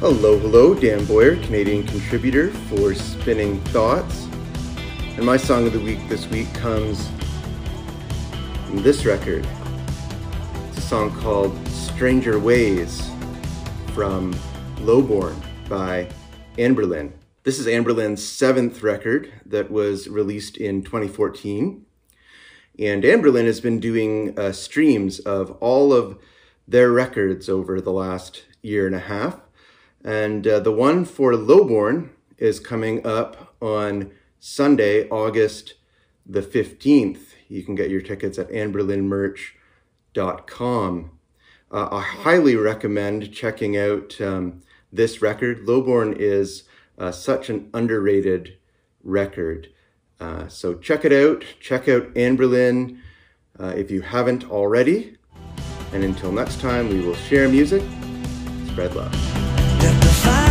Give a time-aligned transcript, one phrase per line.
[0.00, 4.28] Hello, hello, Dan Boyer, Canadian contributor for Spinning Thoughts.
[5.16, 7.10] And my song of the week this week comes
[8.64, 9.44] from this record.
[10.68, 13.10] It's a song called Stranger Ways
[13.92, 14.38] from
[14.82, 15.34] Lowborn
[15.68, 16.08] by
[16.58, 17.10] Anberlin.
[17.42, 21.84] This is Anberlin's seventh record that was released in 2014.
[22.78, 26.20] And Anberlin has been doing uh, streams of all of
[26.68, 29.40] their records over the last year and a half.
[30.04, 35.74] And uh, the one for Lowborn is coming up on Sunday, August
[36.24, 37.34] the 15th.
[37.48, 41.10] You can get your tickets at anberlinmerch.com.
[41.70, 45.66] Uh, I highly recommend checking out um, this record.
[45.66, 46.64] Lowborn is
[46.98, 48.56] uh, such an underrated
[49.02, 49.68] record.
[50.20, 51.44] Uh, so check it out.
[51.60, 52.98] Check out Anberlin
[53.58, 55.16] uh, if you haven't already.
[55.92, 57.82] And until next time, we will share music,
[58.66, 59.67] spread love.
[59.80, 60.47] Let the fire